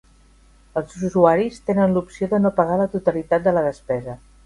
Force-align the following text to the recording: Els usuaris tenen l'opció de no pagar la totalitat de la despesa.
Els 0.81 0.95
usuaris 1.09 1.61
tenen 1.69 1.95
l'opció 1.99 2.31
de 2.35 2.43
no 2.47 2.55
pagar 2.59 2.81
la 2.83 2.91
totalitat 2.99 3.49
de 3.51 3.59
la 3.61 3.69
despesa. 3.73 4.23